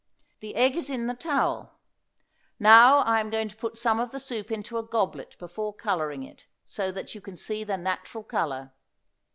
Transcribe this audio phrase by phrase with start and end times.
[0.39, 1.75] The egg is in the towel.
[2.59, 6.23] Now, I am going to put some of the soup into a goblet before coloring
[6.23, 8.73] it, so that you can see the natural color.